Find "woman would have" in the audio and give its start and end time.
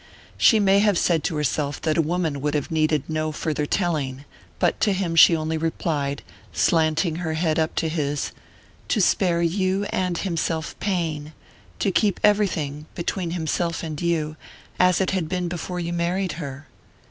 2.01-2.71